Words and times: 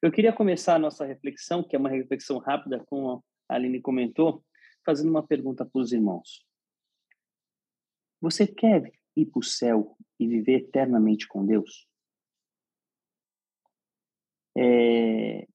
Eu 0.00 0.12
queria 0.12 0.32
começar 0.32 0.76
a 0.76 0.78
nossa 0.78 1.04
reflexão, 1.04 1.62
que 1.62 1.74
é 1.74 1.78
uma 1.78 1.88
reflexão 1.88 2.38
rápida, 2.38 2.84
como 2.86 3.24
a 3.48 3.54
Aline 3.54 3.80
comentou, 3.80 4.44
fazendo 4.86 5.10
uma 5.10 5.26
pergunta 5.26 5.66
para 5.66 5.80
os 5.80 5.92
irmãos. 5.92 6.46
Você 8.20 8.46
quer 8.46 8.92
ir 9.16 9.26
para 9.26 9.40
o 9.40 9.42
céu 9.42 9.96
e 10.18 10.28
viver 10.28 10.60
eternamente 10.60 11.26
com 11.26 11.44
Deus? 11.44 11.88
É... 14.56 15.48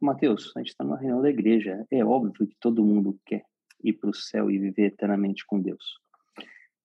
Mateus, 0.00 0.52
a 0.54 0.60
gente 0.60 0.68
está 0.68 0.84
numa 0.84 0.98
reunião 0.98 1.22
da 1.22 1.30
igreja. 1.30 1.86
É 1.90 2.04
óbvio 2.04 2.46
que 2.46 2.56
todo 2.60 2.84
mundo 2.84 3.18
quer 3.24 3.46
ir 3.82 3.94
para 3.94 4.10
o 4.10 4.14
céu 4.14 4.50
e 4.50 4.58
viver 4.58 4.88
eternamente 4.88 5.44
com 5.46 5.58
Deus. 5.58 5.98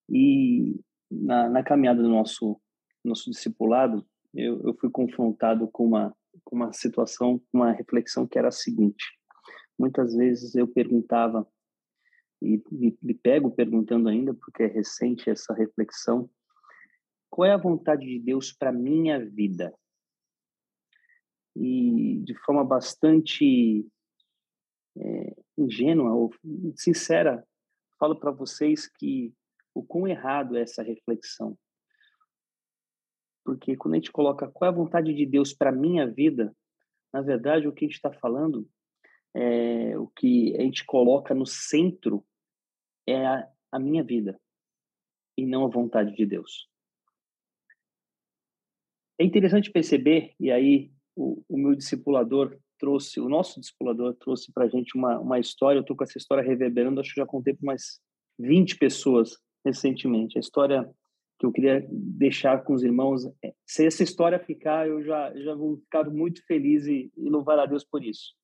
E 0.09 0.79
na, 1.09 1.49
na 1.49 1.61
caminhada 1.61 2.01
do 2.01 2.09
nosso 2.09 2.59
nosso 3.03 3.31
discipulado, 3.31 4.05
eu, 4.33 4.61
eu 4.63 4.73
fui 4.75 4.89
confrontado 4.89 5.67
com 5.67 5.87
uma 5.87 6.15
com 6.43 6.55
uma 6.55 6.73
situação, 6.73 7.41
uma 7.53 7.71
reflexão 7.71 8.27
que 8.27 8.37
era 8.37 8.49
a 8.49 8.51
seguinte: 8.51 9.05
muitas 9.77 10.15
vezes 10.15 10.55
eu 10.55 10.67
perguntava 10.67 11.47
e 12.41 12.61
me, 12.71 12.97
me 13.01 13.13
pego 13.13 13.51
perguntando 13.51 14.09
ainda 14.09 14.33
porque 14.33 14.63
é 14.63 14.67
recente 14.67 15.29
essa 15.29 15.53
reflexão, 15.53 16.29
qual 17.29 17.47
é 17.47 17.53
a 17.53 17.57
vontade 17.57 18.05
de 18.05 18.19
Deus 18.19 18.51
para 18.51 18.71
minha 18.71 19.23
vida? 19.23 19.73
E 21.55 22.19
de 22.23 22.33
forma 22.39 22.63
bastante 22.63 23.87
é, 24.97 25.35
ingênua 25.57 26.13
ou 26.13 26.33
sincera, 26.75 27.45
falo 27.99 28.19
para 28.19 28.31
vocês 28.31 28.87
que 28.87 29.33
o 29.73 29.83
quão 29.83 30.07
errado 30.07 30.57
é 30.57 30.61
essa 30.61 30.81
reflexão. 30.81 31.57
Porque 33.43 33.75
quando 33.75 33.95
a 33.95 33.97
gente 33.97 34.11
coloca 34.11 34.47
qual 34.47 34.69
é 34.69 34.73
a 34.73 34.75
vontade 34.75 35.13
de 35.13 35.25
Deus 35.25 35.53
para 35.53 35.71
minha 35.71 36.07
vida, 36.07 36.55
na 37.13 37.21
verdade 37.21 37.67
o 37.67 37.73
que 37.73 37.85
a 37.85 37.87
gente 37.87 37.95
está 37.95 38.11
falando 38.11 38.67
é 39.33 39.97
o 39.97 40.07
que 40.07 40.55
a 40.57 40.61
gente 40.61 40.85
coloca 40.85 41.33
no 41.33 41.45
centro 41.45 42.23
é 43.07 43.25
a, 43.25 43.47
a 43.71 43.79
minha 43.79 44.03
vida 44.03 44.39
e 45.37 45.45
não 45.45 45.65
a 45.65 45.69
vontade 45.69 46.15
de 46.15 46.25
Deus. 46.25 46.69
É 49.19 49.23
interessante 49.23 49.71
perceber, 49.71 50.33
e 50.39 50.51
aí 50.51 50.91
o, 51.15 51.43
o 51.47 51.57
meu 51.57 51.75
discipulador 51.75 52.57
trouxe, 52.77 53.19
o 53.19 53.29
nosso 53.29 53.59
discipulador 53.59 54.15
trouxe 54.15 54.51
para 54.51 54.65
a 54.65 54.67
gente 54.67 54.97
uma, 54.97 55.19
uma 55.19 55.39
história, 55.39 55.77
eu 55.77 55.81
estou 55.81 55.95
com 55.95 56.03
essa 56.03 56.17
história 56.17 56.43
reverberando, 56.43 56.99
acho 56.99 57.13
que 57.13 57.21
já 57.21 57.25
contei 57.25 57.53
para 57.53 57.63
umas 57.63 58.01
20 58.39 58.77
pessoas 58.77 59.37
recentemente. 59.63 60.37
A 60.37 60.41
história 60.41 60.89
que 61.41 61.45
eu 61.47 61.51
queria 61.51 61.83
deixar 61.89 62.63
com 62.63 62.73
os 62.73 62.83
irmãos, 62.83 63.25
é, 63.43 63.51
se 63.65 63.83
essa 63.83 64.03
história 64.03 64.37
ficar, 64.37 64.87
eu 64.87 65.03
já, 65.03 65.35
já 65.35 65.55
vou 65.55 65.77
ficar 65.77 66.07
muito 66.07 66.45
feliz 66.45 66.85
e, 66.85 67.11
e 67.17 67.29
louvar 67.31 67.57
a 67.57 67.65
Deus 67.65 67.83
por 67.83 68.05
isso. 68.05 68.35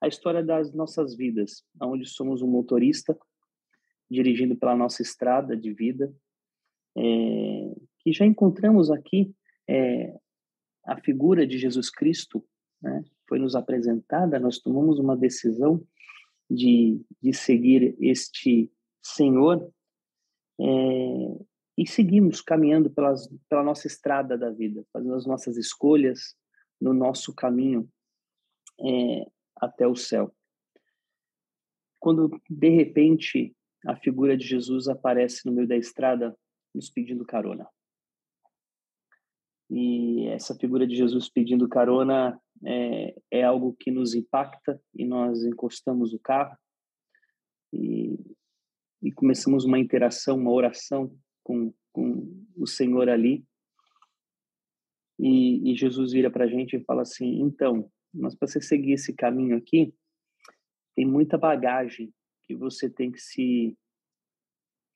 A 0.00 0.06
história 0.06 0.44
das 0.44 0.72
nossas 0.72 1.16
vidas, 1.16 1.64
onde 1.82 2.08
somos 2.08 2.42
um 2.42 2.46
motorista 2.46 3.18
dirigindo 4.08 4.54
pela 4.54 4.76
nossa 4.76 5.02
estrada 5.02 5.56
de 5.56 5.72
vida, 5.72 6.14
é, 6.96 7.74
que 7.98 8.12
já 8.12 8.24
encontramos 8.24 8.92
aqui 8.92 9.34
é, 9.68 10.14
a 10.84 10.96
figura 11.00 11.44
de 11.44 11.58
Jesus 11.58 11.90
Cristo, 11.90 12.46
né? 12.80 13.02
foi 13.28 13.40
nos 13.40 13.56
apresentada, 13.56 14.38
nós 14.38 14.60
tomamos 14.60 15.00
uma 15.00 15.16
decisão 15.16 15.84
de, 16.48 17.04
de 17.20 17.32
seguir 17.32 17.96
este 17.98 18.70
Senhor 19.02 19.68
é, 20.60 21.55
e 21.76 21.86
seguimos 21.86 22.40
caminhando 22.40 22.90
pelas, 22.90 23.28
pela 23.48 23.62
nossa 23.62 23.86
estrada 23.86 24.36
da 24.38 24.50
vida, 24.50 24.84
fazendo 24.92 25.14
as 25.14 25.26
nossas 25.26 25.56
escolhas 25.56 26.34
no 26.80 26.94
nosso 26.94 27.34
caminho 27.34 27.88
é, 28.80 29.26
até 29.56 29.86
o 29.86 29.94
céu. 29.94 30.34
Quando, 31.98 32.40
de 32.48 32.68
repente, 32.70 33.54
a 33.86 33.94
figura 33.96 34.36
de 34.36 34.46
Jesus 34.46 34.88
aparece 34.88 35.44
no 35.44 35.52
meio 35.52 35.68
da 35.68 35.76
estrada 35.76 36.36
nos 36.74 36.90
pedindo 36.90 37.24
carona. 37.24 37.68
E 39.68 40.28
essa 40.28 40.54
figura 40.54 40.86
de 40.86 40.94
Jesus 40.94 41.28
pedindo 41.28 41.68
carona 41.68 42.40
é, 42.64 43.14
é 43.30 43.42
algo 43.42 43.76
que 43.78 43.90
nos 43.90 44.14
impacta 44.14 44.80
e 44.94 45.04
nós 45.04 45.44
encostamos 45.44 46.14
o 46.14 46.18
carro 46.18 46.56
e, 47.72 48.16
e 49.02 49.12
começamos 49.12 49.64
uma 49.64 49.78
interação, 49.78 50.36
uma 50.36 50.52
oração 50.52 51.12
com, 51.46 51.72
com 51.92 52.44
o 52.56 52.66
Senhor 52.66 53.08
ali. 53.08 53.46
E, 55.16 55.70
e 55.70 55.76
Jesus 55.76 56.12
vira 56.12 56.28
para 56.28 56.44
a 56.44 56.48
gente 56.48 56.76
e 56.76 56.84
fala 56.84 57.02
assim: 57.02 57.40
então, 57.40 57.88
mas 58.12 58.34
para 58.34 58.48
você 58.48 58.60
seguir 58.60 58.94
esse 58.94 59.14
caminho 59.14 59.56
aqui, 59.56 59.94
tem 60.96 61.06
muita 61.06 61.38
bagagem 61.38 62.12
que 62.42 62.56
você 62.56 62.90
tem 62.90 63.12
que 63.12 63.20
se 63.20 63.78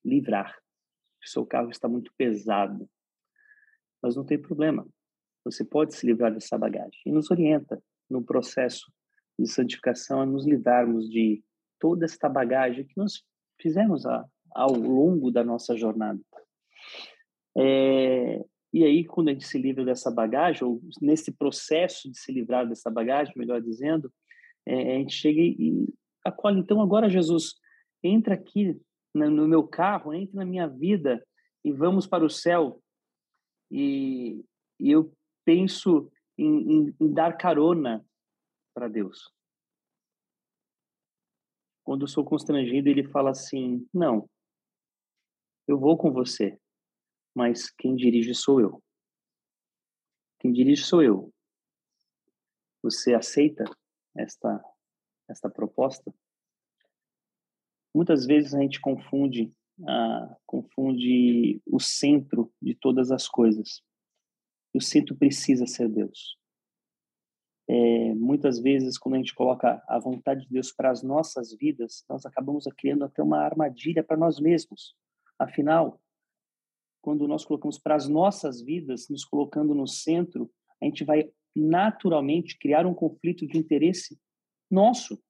livrar. 0.04 0.58
O 1.22 1.28
seu 1.28 1.46
carro 1.46 1.70
está 1.70 1.88
muito 1.88 2.12
pesado. 2.16 2.90
Mas 4.02 4.16
não 4.16 4.24
tem 4.24 4.40
problema. 4.40 4.88
Você 5.44 5.64
pode 5.64 5.94
se 5.94 6.04
livrar 6.04 6.32
dessa 6.32 6.58
bagagem. 6.58 7.00
E 7.06 7.12
nos 7.12 7.30
orienta 7.30 7.80
no 8.08 8.24
processo 8.24 8.90
de 9.38 9.46
santificação 9.46 10.20
a 10.20 10.26
nos 10.26 10.46
livrarmos 10.46 11.08
de 11.08 11.44
toda 11.78 12.06
esta 12.06 12.28
bagagem 12.28 12.86
que 12.86 12.96
nós 12.96 13.22
fizemos 13.60 14.04
a, 14.06 14.26
ao 14.52 14.72
longo 14.72 15.30
da 15.30 15.44
nossa 15.44 15.76
jornada. 15.76 16.20
É, 17.56 18.44
e 18.72 18.84
aí, 18.84 19.04
quando 19.04 19.28
a 19.28 19.32
gente 19.32 19.46
se 19.46 19.58
livra 19.58 19.84
dessa 19.84 20.10
bagagem, 20.10 20.64
ou 20.64 20.80
nesse 21.00 21.32
processo 21.32 22.10
de 22.10 22.18
se 22.18 22.32
livrar 22.32 22.68
dessa 22.68 22.90
bagagem, 22.90 23.34
melhor 23.36 23.60
dizendo, 23.60 24.12
é, 24.66 24.96
a 24.96 24.98
gente 24.98 25.12
chega 25.12 25.40
e 25.40 25.88
acolhe. 26.24 26.60
Então, 26.60 26.80
agora, 26.80 27.10
Jesus, 27.10 27.54
entra 28.02 28.34
aqui 28.34 28.80
no 29.12 29.48
meu 29.48 29.66
carro, 29.66 30.14
entra 30.14 30.36
na 30.36 30.44
minha 30.44 30.68
vida 30.68 31.24
e 31.64 31.72
vamos 31.72 32.06
para 32.06 32.24
o 32.24 32.30
céu. 32.30 32.80
E, 33.70 34.44
e 34.78 34.90
eu 34.90 35.12
penso 35.44 36.10
em, 36.38 36.72
em, 36.72 36.96
em 37.00 37.12
dar 37.12 37.36
carona 37.36 38.04
para 38.72 38.88
Deus. 38.88 39.32
Quando 41.84 42.02
eu 42.02 42.08
sou 42.08 42.24
constrangido, 42.24 42.88
ele 42.88 43.04
fala 43.08 43.30
assim: 43.30 43.84
Não, 43.92 44.28
eu 45.66 45.78
vou 45.78 45.96
com 45.96 46.12
você, 46.12 46.56
mas 47.34 47.70
quem 47.70 47.94
dirige 47.94 48.34
sou 48.34 48.60
eu. 48.60 48.82
Quem 50.38 50.52
dirige 50.52 50.82
sou 50.82 51.02
eu. 51.02 51.32
Você 52.82 53.14
aceita 53.14 53.64
esta 54.16 54.64
esta 55.28 55.48
proposta? 55.48 56.12
Muitas 57.94 58.26
vezes 58.26 58.54
a 58.54 58.60
gente 58.60 58.80
confunde 58.80 59.52
ah, 59.86 60.36
confunde 60.44 61.60
o 61.66 61.80
centro 61.80 62.52
de 62.60 62.74
todas 62.74 63.10
as 63.10 63.28
coisas. 63.28 63.82
o 64.74 64.80
centro 64.80 65.16
precisa 65.16 65.66
ser 65.66 65.88
Deus. 65.88 66.38
É, 67.68 68.14
muitas 68.14 68.58
vezes, 68.60 68.98
quando 68.98 69.14
a 69.14 69.18
gente 69.18 69.34
coloca 69.34 69.82
a 69.88 69.98
vontade 69.98 70.42
de 70.44 70.50
Deus 70.50 70.72
para 70.72 70.90
as 70.90 71.02
nossas 71.02 71.54
vidas, 71.54 72.04
nós 72.08 72.26
acabamos 72.26 72.64
criando 72.76 73.04
até 73.04 73.22
uma 73.22 73.38
armadilha 73.38 74.02
para 74.02 74.16
nós 74.16 74.40
mesmos. 74.40 74.94
Afinal, 75.38 76.00
quando 77.00 77.26
nós 77.26 77.44
colocamos 77.44 77.78
para 77.78 77.94
as 77.94 78.08
nossas 78.08 78.60
vidas, 78.60 79.08
nos 79.08 79.24
colocando 79.24 79.74
no 79.74 79.86
centro, 79.86 80.50
a 80.80 80.84
gente 80.84 81.04
vai 81.04 81.30
naturalmente 81.54 82.58
criar 82.58 82.86
um 82.86 82.94
conflito 82.94 83.46
de 83.46 83.58
interesse 83.58 84.18
nosso. 84.70 85.20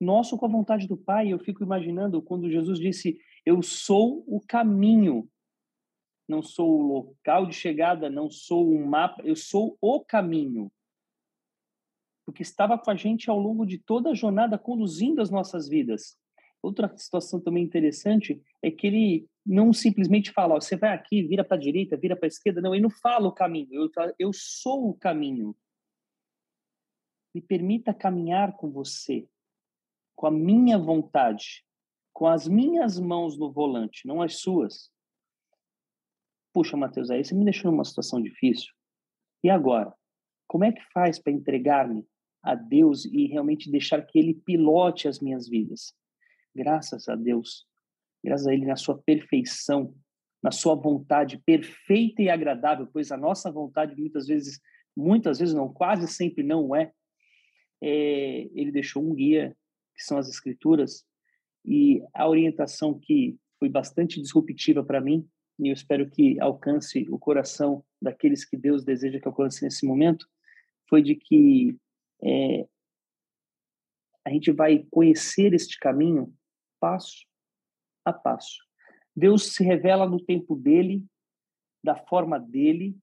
Nosso 0.00 0.36
com 0.36 0.46
a 0.46 0.50
vontade 0.50 0.86
do 0.86 0.96
Pai. 0.96 1.32
Eu 1.32 1.38
fico 1.38 1.62
imaginando 1.62 2.22
quando 2.22 2.50
Jesus 2.50 2.78
disse: 2.78 3.18
Eu 3.44 3.62
sou 3.62 4.24
o 4.26 4.40
caminho. 4.40 5.28
Não 6.28 6.42
sou 6.42 6.78
o 6.78 6.82
local 6.82 7.46
de 7.46 7.54
chegada, 7.54 8.08
não 8.08 8.30
sou 8.30 8.72
um 8.72 8.86
mapa, 8.86 9.22
eu 9.24 9.36
sou 9.36 9.76
o 9.80 10.00
caminho. 10.00 10.72
Porque 12.24 12.42
estava 12.42 12.78
com 12.78 12.90
a 12.90 12.96
gente 12.96 13.28
ao 13.28 13.38
longo 13.38 13.66
de 13.66 13.76
toda 13.76 14.10
a 14.10 14.14
jornada, 14.14 14.56
conduzindo 14.56 15.20
as 15.20 15.30
nossas 15.30 15.68
vidas. 15.68 16.16
Outra 16.62 16.96
situação 16.96 17.40
também 17.40 17.64
interessante 17.64 18.40
é 18.62 18.70
que 18.70 18.86
ele 18.86 19.28
não 19.44 19.72
simplesmente 19.72 20.30
fala, 20.30 20.54
ó, 20.54 20.60
você 20.60 20.76
vai 20.76 20.94
aqui, 20.94 21.22
vira 21.24 21.42
para 21.42 21.56
a 21.56 21.60
direita, 21.60 21.96
vira 21.96 22.14
para 22.14 22.26
a 22.26 22.28
esquerda. 22.28 22.60
Não, 22.60 22.72
ele 22.72 22.84
não 22.84 22.90
fala 22.90 23.26
o 23.26 23.32
caminho. 23.32 23.68
Eu, 23.72 23.90
eu 24.16 24.32
sou 24.32 24.88
o 24.88 24.94
caminho. 24.94 25.56
Me 27.34 27.40
permita 27.40 27.92
caminhar 27.92 28.56
com 28.56 28.70
você, 28.70 29.28
com 30.14 30.28
a 30.28 30.30
minha 30.30 30.78
vontade, 30.78 31.64
com 32.12 32.26
as 32.26 32.46
minhas 32.46 33.00
mãos 33.00 33.36
no 33.36 33.50
volante, 33.50 34.06
não 34.06 34.22
as 34.22 34.36
suas. 34.36 34.92
Puxa, 36.52 36.76
Mateus, 36.76 37.10
aí 37.10 37.24
você 37.24 37.34
me 37.34 37.44
deixou 37.44 37.72
numa 37.72 37.84
situação 37.84 38.22
difícil. 38.22 38.72
E 39.42 39.50
agora? 39.50 39.92
Como 40.46 40.64
é 40.64 40.70
que 40.70 40.82
faz 40.92 41.18
para 41.18 41.32
entregar-me 41.32 42.06
a 42.42 42.54
Deus 42.54 43.04
e 43.06 43.26
realmente 43.26 43.70
deixar 43.70 44.02
que 44.02 44.18
Ele 44.18 44.34
pilote 44.34 45.08
as 45.08 45.18
minhas 45.18 45.48
vidas? 45.48 45.94
Graças 46.54 47.08
a 47.08 47.14
Deus, 47.14 47.66
graças 48.22 48.46
a 48.46 48.52
Ele 48.52 48.66
na 48.66 48.76
sua 48.76 48.98
perfeição, 48.98 49.94
na 50.42 50.50
sua 50.50 50.74
vontade 50.74 51.38
perfeita 51.38 52.22
e 52.22 52.28
agradável, 52.28 52.86
pois 52.92 53.10
a 53.10 53.16
nossa 53.16 53.50
vontade 53.50 53.94
muitas 53.96 54.26
vezes 54.26 54.60
muitas 54.96 55.38
vezes 55.38 55.54
não, 55.54 55.72
quase 55.72 56.06
sempre 56.06 56.42
não 56.42 56.74
é, 56.76 56.92
é 57.82 58.48
ele 58.54 58.70
deixou 58.70 59.02
um 59.02 59.14
guia, 59.14 59.56
que 59.94 60.02
são 60.02 60.18
as 60.18 60.28
escrituras, 60.28 61.04
e 61.64 62.02
a 62.14 62.28
orientação 62.28 62.98
que 62.98 63.36
foi 63.58 63.68
bastante 63.68 64.20
disruptiva 64.20 64.84
para 64.84 65.00
mim, 65.00 65.26
e 65.58 65.68
eu 65.68 65.72
espero 65.72 66.08
que 66.10 66.40
alcance 66.40 67.06
o 67.08 67.18
coração 67.18 67.84
daqueles 68.00 68.44
que 68.44 68.56
Deus 68.56 68.84
deseja 68.84 69.20
que 69.20 69.28
alcance 69.28 69.64
nesse 69.64 69.86
momento, 69.86 70.26
foi 70.88 71.02
de 71.02 71.14
que 71.14 71.76
é, 72.22 72.66
a 74.24 74.30
gente 74.30 74.50
vai 74.50 74.86
conhecer 74.90 75.54
este 75.54 75.78
caminho 75.78 76.34
passo 76.82 77.24
a 78.04 78.12
passo. 78.12 78.58
Deus 79.14 79.54
se 79.54 79.62
revela 79.62 80.08
no 80.08 80.20
tempo 80.20 80.56
dele, 80.56 81.06
da 81.84 81.94
forma 81.94 82.40
dele. 82.40 82.98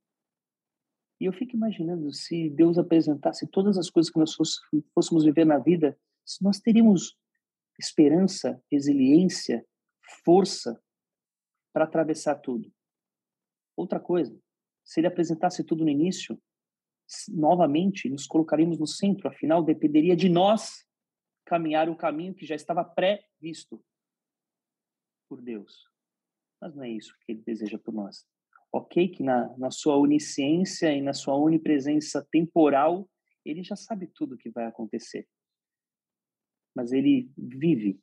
E 1.21 1.25
eu 1.25 1.31
fico 1.31 1.55
imaginando 1.55 2.11
se 2.11 2.49
Deus 2.49 2.77
apresentasse 2.77 3.47
todas 3.47 3.77
as 3.77 3.89
coisas 3.89 4.11
que 4.11 4.19
nós 4.19 4.35
fôssemos 4.93 5.23
viver 5.23 5.45
na 5.45 5.57
vida, 5.57 5.97
se 6.25 6.43
nós 6.43 6.59
teríamos 6.59 7.17
esperança, 7.79 8.61
resiliência, 8.69 9.65
força 10.25 10.81
para 11.71 11.85
atravessar 11.85 12.35
tudo. 12.35 12.69
Outra 13.77 13.99
coisa, 13.99 14.37
se 14.83 14.99
ele 14.99 15.07
apresentasse 15.07 15.63
tudo 15.63 15.85
no 15.85 15.89
início, 15.89 16.37
novamente 17.29 18.09
nos 18.09 18.27
colocaríamos 18.27 18.77
no 18.77 18.87
centro, 18.87 19.29
afinal 19.29 19.63
dependeria 19.63 20.17
de 20.17 20.27
nós 20.27 20.85
caminhar 21.49 21.89
o 21.89 21.95
caminho 21.95 22.35
que 22.35 22.45
já 22.45 22.53
estava 22.53 22.85
pré-visto 22.85 23.83
por 25.27 25.41
Deus. 25.41 25.89
Mas 26.61 26.75
não 26.75 26.83
é 26.83 26.89
isso 26.91 27.15
que 27.25 27.31
ele 27.31 27.41
deseja 27.41 27.79
por 27.79 27.91
nós. 27.91 28.23
Ok, 28.71 29.07
que 29.09 29.23
na, 29.23 29.57
na 29.57 29.71
sua 29.71 29.97
onisciência 29.97 30.93
e 30.93 31.01
na 31.01 31.11
sua 31.13 31.35
onipresença 31.35 32.25
temporal, 32.31 33.09
ele 33.43 33.63
já 33.63 33.75
sabe 33.75 34.05
tudo 34.13 34.35
o 34.35 34.37
que 34.37 34.51
vai 34.51 34.65
acontecer. 34.65 35.27
Mas 36.75 36.91
ele 36.91 37.31
vive 37.35 37.99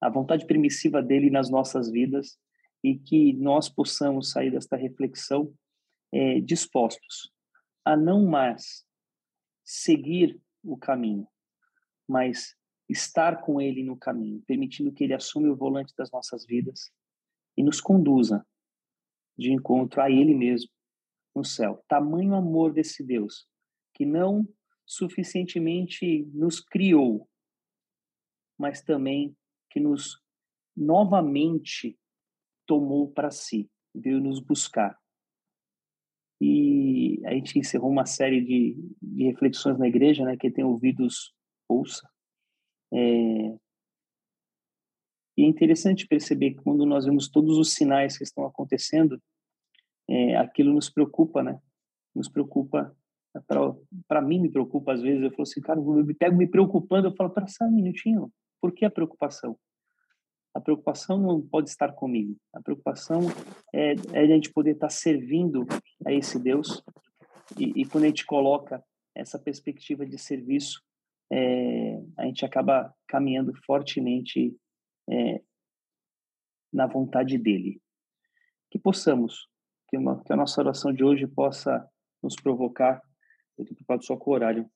a 0.00 0.08
vontade 0.08 0.46
permissiva 0.46 1.02
dele 1.02 1.28
nas 1.28 1.50
nossas 1.50 1.90
vidas 1.90 2.38
e 2.82 2.98
que 2.98 3.34
nós 3.34 3.68
possamos 3.68 4.30
sair 4.30 4.50
desta 4.50 4.76
reflexão 4.76 5.54
é, 6.10 6.40
dispostos 6.40 7.30
a 7.84 7.96
não 7.96 8.24
mais 8.24 8.86
seguir 9.62 10.40
o 10.62 10.76
caminho, 10.76 11.28
mas 12.08 12.56
estar 12.92 13.40
com 13.40 13.60
Ele 13.60 13.82
no 13.82 13.96
caminho, 13.96 14.42
permitindo 14.46 14.92
que 14.92 15.04
Ele 15.04 15.14
assuma 15.14 15.48
o 15.48 15.56
volante 15.56 15.94
das 15.96 16.10
nossas 16.10 16.46
vidas 16.46 16.92
e 17.56 17.62
nos 17.62 17.80
conduza 17.80 18.46
de 19.36 19.50
encontro 19.52 20.00
a 20.00 20.10
Ele 20.10 20.34
mesmo 20.34 20.70
no 21.34 21.44
céu. 21.44 21.82
Tamanho 21.88 22.34
amor 22.34 22.72
desse 22.72 23.04
Deus 23.04 23.48
que 23.94 24.06
não 24.06 24.46
suficientemente 24.86 26.24
nos 26.32 26.60
criou, 26.60 27.28
mas 28.58 28.82
também 28.82 29.36
que 29.70 29.80
nos 29.80 30.20
novamente 30.76 31.98
tomou 32.66 33.10
para 33.10 33.30
si, 33.30 33.70
veio 33.94 34.20
nos 34.20 34.40
buscar. 34.40 34.98
E 36.40 37.20
a 37.24 37.34
gente 37.34 37.58
encerrou 37.58 37.90
uma 37.90 38.06
série 38.06 38.40
de, 38.40 38.76
de 39.00 39.24
reflexões 39.24 39.78
na 39.78 39.86
igreja, 39.86 40.24
né? 40.24 40.36
Quem 40.36 40.50
tem 40.50 40.64
ouvidos, 40.64 41.32
ouça. 41.68 42.11
É... 42.92 43.56
E 45.36 45.44
é 45.44 45.46
interessante 45.46 46.06
perceber 46.06 46.52
que 46.52 46.62
quando 46.62 46.84
nós 46.84 47.06
vemos 47.06 47.28
todos 47.28 47.56
os 47.56 47.72
sinais 47.72 48.18
que 48.18 48.24
estão 48.24 48.44
acontecendo, 48.44 49.20
é, 50.08 50.36
aquilo 50.36 50.74
nos 50.74 50.90
preocupa, 50.90 51.42
né? 51.42 51.58
Nos 52.14 52.28
preocupa, 52.28 52.94
para 54.06 54.20
mim 54.20 54.40
me 54.40 54.50
preocupa 54.50 54.92
às 54.92 55.00
vezes. 55.00 55.22
Eu 55.22 55.30
falo 55.30 55.42
assim, 55.42 55.60
cara, 55.60 55.80
eu 55.80 56.04
me 56.04 56.14
pego 56.14 56.36
me 56.36 56.46
preocupando, 56.46 57.08
eu 57.08 57.14
falo, 57.16 57.30
para 57.30 57.46
só 57.46 57.64
um 57.64 57.72
minutinho, 57.72 58.30
por 58.60 58.72
que 58.72 58.84
a 58.84 58.90
preocupação? 58.90 59.56
A 60.54 60.60
preocupação 60.60 61.18
não 61.18 61.40
pode 61.40 61.70
estar 61.70 61.92
comigo. 61.92 62.36
A 62.52 62.60
preocupação 62.60 63.20
é, 63.74 63.94
é 64.12 64.20
a 64.20 64.26
gente 64.26 64.52
poder 64.52 64.72
estar 64.72 64.90
servindo 64.90 65.66
a 66.06 66.12
esse 66.12 66.38
Deus. 66.38 66.82
E, 67.58 67.80
e 67.80 67.84
quando 67.86 68.04
a 68.04 68.08
gente 68.08 68.26
coloca 68.26 68.84
essa 69.14 69.38
perspectiva 69.38 70.04
de 70.04 70.18
serviço, 70.18 70.82
é, 71.32 72.04
a 72.18 72.26
gente 72.26 72.44
acaba 72.44 72.94
caminhando 73.08 73.54
fortemente 73.64 74.54
é, 75.08 75.42
na 76.70 76.86
vontade 76.86 77.38
dele. 77.38 77.80
Que 78.70 78.78
possamos, 78.78 79.48
que, 79.88 79.96
uma, 79.96 80.22
que, 80.22 80.32
a 80.32 80.36
nossa 80.36 80.60
oração 80.60 80.92
de 80.92 81.02
hoje 81.02 81.26
possa 81.26 81.88
nos 82.22 82.36
provocar. 82.36 83.00
Eu 83.56 83.62
estou 83.62 83.74
preocupado 83.74 84.04
só 84.04 84.14
com 84.14 84.30
o 84.30 84.34
horário. 84.34 84.70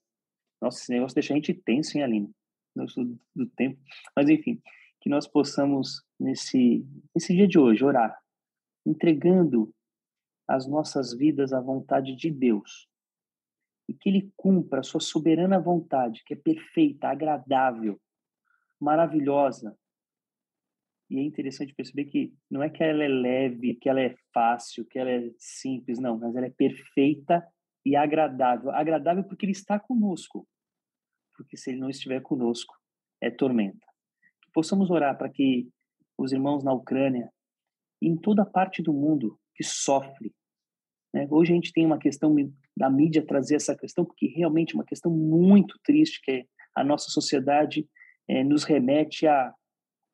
Nossa, 0.60 0.78
esse 0.78 0.92
negócio 0.92 1.14
deixa 1.14 1.34
a 1.34 1.36
gente 1.36 1.52
tenso, 1.52 1.96
hein, 1.98 2.04
Aline? 2.04 2.34
Do, 2.74 3.18
do 3.34 3.46
tempo. 3.50 3.78
Mas, 4.14 4.28
enfim, 4.30 4.60
que 5.02 5.10
nós 5.10 5.26
possamos, 5.26 6.02
nesse, 6.18 6.86
nesse 7.14 7.34
dia 7.34 7.46
de 7.46 7.58
hoje, 7.58 7.84
orar, 7.84 8.18
entregando 8.86 9.72
as 10.48 10.66
nossas 10.66 11.14
vidas 11.14 11.52
à 11.52 11.60
vontade 11.60 12.16
de 12.16 12.30
Deus 12.30 12.88
e 13.88 13.94
que 13.94 14.08
ele 14.08 14.32
cumpra 14.36 14.80
a 14.80 14.82
sua 14.82 15.00
soberana 15.00 15.60
vontade, 15.60 16.22
que 16.24 16.34
é 16.34 16.36
perfeita, 16.36 17.08
agradável, 17.08 18.00
maravilhosa. 18.80 19.76
E 21.08 21.18
é 21.18 21.22
interessante 21.22 21.74
perceber 21.74 22.06
que 22.06 22.34
não 22.50 22.62
é 22.62 22.68
que 22.68 22.82
ela 22.82 23.04
é 23.04 23.08
leve, 23.08 23.76
que 23.76 23.88
ela 23.88 24.00
é 24.00 24.14
fácil, 24.34 24.84
que 24.86 24.98
ela 24.98 25.10
é 25.10 25.30
simples, 25.38 26.00
não, 26.00 26.18
mas 26.18 26.34
ela 26.34 26.46
é 26.46 26.50
perfeita 26.50 27.46
e 27.84 27.94
agradável. 27.94 28.70
Agradável 28.72 29.22
porque 29.22 29.46
ele 29.46 29.52
está 29.52 29.78
conosco. 29.78 30.48
Porque 31.36 31.56
se 31.56 31.70
ele 31.70 31.78
não 31.78 31.88
estiver 31.88 32.20
conosco, 32.22 32.74
é 33.20 33.30
tormenta. 33.30 33.86
Que 34.42 34.50
possamos 34.52 34.90
orar 34.90 35.16
para 35.16 35.30
que 35.30 35.68
os 36.18 36.32
irmãos 36.32 36.64
na 36.64 36.72
Ucrânia 36.72 37.30
e 38.02 38.08
em 38.08 38.16
toda 38.16 38.44
parte 38.44 38.82
do 38.82 38.92
mundo 38.92 39.38
que 39.54 39.62
sofre 39.62 40.34
né? 41.16 41.26
Hoje 41.30 41.52
a 41.52 41.54
gente 41.54 41.72
tem 41.72 41.86
uma 41.86 41.98
questão 41.98 42.30
da 42.76 42.90
mídia 42.90 43.24
trazer 43.24 43.56
essa 43.56 43.76
questão, 43.76 44.04
porque 44.04 44.26
realmente 44.26 44.72
é 44.72 44.78
uma 44.78 44.84
questão 44.84 45.10
muito 45.10 45.78
triste, 45.82 46.20
que 46.22 46.46
a 46.74 46.84
nossa 46.84 47.10
sociedade 47.10 47.88
é, 48.28 48.44
nos 48.44 48.64
remete 48.64 49.26
a, 49.26 49.52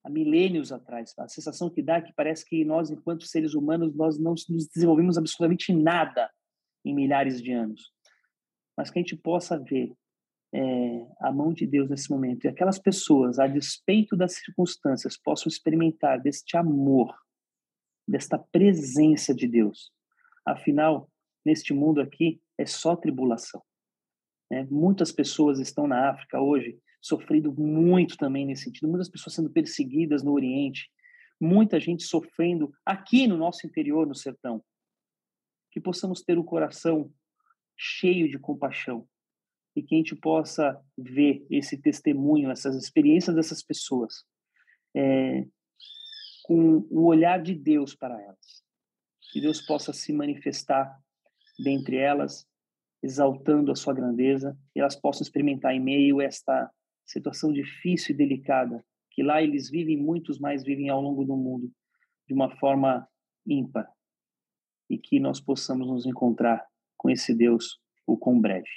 a 0.04 0.10
milênios 0.10 0.72
atrás. 0.72 1.12
A 1.18 1.28
sensação 1.28 1.68
que 1.68 1.82
dá 1.82 1.96
é 1.96 2.02
que 2.02 2.12
parece 2.14 2.44
que 2.44 2.64
nós, 2.64 2.90
enquanto 2.90 3.26
seres 3.26 3.54
humanos, 3.54 3.94
nós 3.94 4.18
não 4.18 4.32
nos 4.32 4.68
desenvolvemos 4.68 5.18
absolutamente 5.18 5.72
nada 5.72 6.30
em 6.84 6.94
milhares 6.94 7.42
de 7.42 7.52
anos. 7.52 7.90
Mas 8.76 8.90
que 8.90 8.98
a 8.98 9.02
gente 9.02 9.16
possa 9.16 9.58
ver 9.58 9.92
é, 10.54 11.06
a 11.20 11.32
mão 11.32 11.52
de 11.52 11.66
Deus 11.66 11.88
nesse 11.88 12.10
momento 12.10 12.44
e 12.44 12.48
aquelas 12.48 12.78
pessoas, 12.78 13.38
a 13.38 13.46
despeito 13.46 14.16
das 14.16 14.34
circunstâncias, 14.34 15.16
possam 15.16 15.48
experimentar 15.48 16.20
deste 16.20 16.56
amor, 16.56 17.12
desta 18.06 18.38
presença 18.38 19.34
de 19.34 19.48
Deus 19.48 19.90
Afinal, 20.44 21.08
neste 21.44 21.72
mundo 21.72 22.00
aqui 22.00 22.40
é 22.62 22.66
só 22.66 22.96
tribulação. 22.96 23.62
Né? 24.50 24.66
Muitas 24.70 25.12
pessoas 25.12 25.58
estão 25.58 25.86
na 25.86 26.10
África 26.10 26.40
hoje 26.40 26.78
sofrendo 27.00 27.52
muito 27.52 28.16
também 28.16 28.46
nesse 28.46 28.64
sentido. 28.64 28.88
Muitas 28.88 29.08
pessoas 29.08 29.34
sendo 29.34 29.50
perseguidas 29.50 30.22
no 30.22 30.32
Oriente. 30.32 30.90
Muita 31.40 31.80
gente 31.80 32.04
sofrendo 32.04 32.72
aqui 32.86 33.26
no 33.26 33.36
nosso 33.36 33.66
interior, 33.66 34.06
no 34.06 34.14
sertão. 34.14 34.62
Que 35.70 35.80
possamos 35.80 36.22
ter 36.22 36.38
o 36.38 36.44
coração 36.44 37.12
cheio 37.76 38.30
de 38.30 38.38
compaixão 38.38 39.08
e 39.74 39.82
que 39.82 39.94
a 39.94 39.98
gente 39.98 40.14
possa 40.14 40.80
ver 40.96 41.44
esse 41.50 41.76
testemunho, 41.76 42.50
essas 42.50 42.76
experiências 42.76 43.34
dessas 43.34 43.62
pessoas 43.62 44.22
é, 44.94 45.46
com 46.44 46.86
o 46.90 47.06
olhar 47.06 47.42
de 47.42 47.54
Deus 47.54 47.94
para 47.94 48.20
elas 48.20 48.62
que 49.32 49.40
Deus 49.40 49.62
possa 49.62 49.94
se 49.94 50.12
manifestar 50.12 51.00
dentre 51.58 51.96
elas, 51.96 52.46
exaltando 53.02 53.72
a 53.72 53.74
sua 53.74 53.92
grandeza, 53.92 54.56
e 54.74 54.80
elas 54.80 54.96
possam 54.96 55.22
experimentar 55.22 55.74
em 55.74 55.80
meio 55.80 56.20
a 56.20 56.24
esta 56.24 56.70
situação 57.04 57.52
difícil 57.52 58.14
e 58.14 58.18
delicada, 58.18 58.84
que 59.10 59.22
lá 59.22 59.42
eles 59.42 59.68
vivem, 59.68 59.96
muitos 59.96 60.38
mais 60.38 60.62
vivem 60.62 60.88
ao 60.88 61.00
longo 61.00 61.24
do 61.24 61.36
mundo, 61.36 61.70
de 62.26 62.34
uma 62.34 62.50
forma 62.56 63.06
ímpar, 63.46 63.88
e 64.88 64.96
que 64.96 65.18
nós 65.18 65.40
possamos 65.40 65.88
nos 65.88 66.06
encontrar 66.06 66.64
com 66.96 67.10
esse 67.10 67.34
Deus 67.34 67.80
o 68.06 68.16
com 68.16 68.40
breve. 68.40 68.68